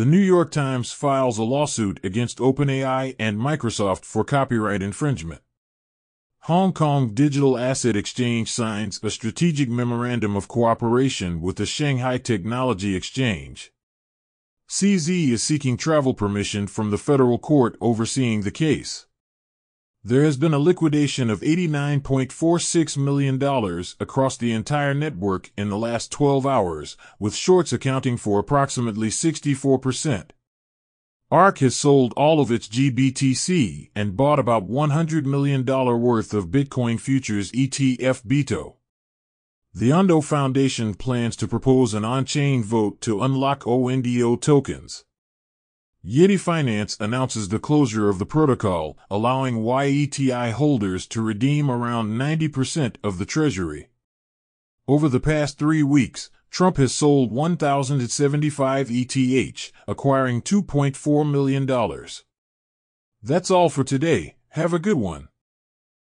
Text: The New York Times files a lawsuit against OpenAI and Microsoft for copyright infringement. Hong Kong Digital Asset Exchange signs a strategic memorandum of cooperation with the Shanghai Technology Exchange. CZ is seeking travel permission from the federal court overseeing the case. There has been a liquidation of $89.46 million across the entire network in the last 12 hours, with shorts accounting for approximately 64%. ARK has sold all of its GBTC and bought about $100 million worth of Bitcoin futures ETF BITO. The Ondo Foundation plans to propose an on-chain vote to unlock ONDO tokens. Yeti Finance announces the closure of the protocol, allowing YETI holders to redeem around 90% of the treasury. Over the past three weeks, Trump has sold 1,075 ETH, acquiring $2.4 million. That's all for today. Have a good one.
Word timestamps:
The 0.00 0.06
New 0.06 0.16
York 0.16 0.50
Times 0.50 0.92
files 0.92 1.36
a 1.36 1.42
lawsuit 1.42 2.00
against 2.02 2.38
OpenAI 2.38 3.16
and 3.18 3.36
Microsoft 3.36 4.06
for 4.06 4.24
copyright 4.24 4.80
infringement. 4.80 5.42
Hong 6.44 6.72
Kong 6.72 7.12
Digital 7.12 7.58
Asset 7.58 7.96
Exchange 7.96 8.50
signs 8.50 8.98
a 9.02 9.10
strategic 9.10 9.68
memorandum 9.68 10.36
of 10.36 10.48
cooperation 10.48 11.42
with 11.42 11.56
the 11.56 11.66
Shanghai 11.66 12.16
Technology 12.16 12.96
Exchange. 12.96 13.72
CZ 14.70 15.32
is 15.32 15.42
seeking 15.42 15.76
travel 15.76 16.14
permission 16.14 16.66
from 16.66 16.90
the 16.90 16.96
federal 16.96 17.38
court 17.38 17.76
overseeing 17.78 18.40
the 18.40 18.50
case. 18.50 19.04
There 20.02 20.24
has 20.24 20.38
been 20.38 20.54
a 20.54 20.58
liquidation 20.58 21.28
of 21.28 21.42
$89.46 21.42 22.96
million 22.96 23.42
across 24.00 24.36
the 24.38 24.50
entire 24.50 24.94
network 24.94 25.50
in 25.58 25.68
the 25.68 25.76
last 25.76 26.10
12 26.10 26.46
hours, 26.46 26.96
with 27.18 27.34
shorts 27.34 27.70
accounting 27.70 28.16
for 28.16 28.38
approximately 28.38 29.08
64%. 29.08 30.30
ARK 31.30 31.58
has 31.58 31.76
sold 31.76 32.14
all 32.16 32.40
of 32.40 32.50
its 32.50 32.66
GBTC 32.66 33.90
and 33.94 34.16
bought 34.16 34.38
about 34.38 34.70
$100 34.70 35.26
million 35.26 35.66
worth 35.66 36.32
of 36.32 36.48
Bitcoin 36.48 36.98
futures 36.98 37.52
ETF 37.52 38.26
BITO. 38.26 38.76
The 39.74 39.92
Ondo 39.92 40.22
Foundation 40.22 40.94
plans 40.94 41.36
to 41.36 41.46
propose 41.46 41.92
an 41.92 42.06
on-chain 42.06 42.64
vote 42.64 43.02
to 43.02 43.22
unlock 43.22 43.66
ONDO 43.66 44.36
tokens. 44.36 45.04
Yeti 46.04 46.40
Finance 46.40 46.96
announces 46.98 47.48
the 47.48 47.58
closure 47.58 48.08
of 48.08 48.18
the 48.18 48.24
protocol, 48.24 48.96
allowing 49.10 49.62
YETI 49.62 50.52
holders 50.52 51.06
to 51.06 51.20
redeem 51.20 51.70
around 51.70 52.18
90% 52.18 52.96
of 53.04 53.18
the 53.18 53.26
treasury. 53.26 53.90
Over 54.88 55.10
the 55.10 55.20
past 55.20 55.58
three 55.58 55.82
weeks, 55.82 56.30
Trump 56.50 56.78
has 56.78 56.94
sold 56.94 57.30
1,075 57.30 58.90
ETH, 58.90 59.72
acquiring 59.86 60.42
$2.4 60.42 61.30
million. 61.30 61.66
That's 63.22 63.50
all 63.50 63.68
for 63.68 63.84
today. 63.84 64.36
Have 64.50 64.72
a 64.72 64.78
good 64.78 64.96
one. 64.96 65.28